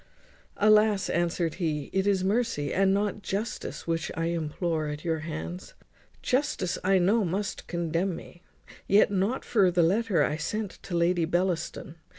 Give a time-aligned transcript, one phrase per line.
[0.57, 1.09] "Alas!
[1.09, 5.75] madam," answered he, "it is mercy, and not justice, which I implore at your hands.
[6.23, 8.41] Justice I know must condemn me.
[8.87, 11.97] Yet not for the letter I sent to Lady Bellaston.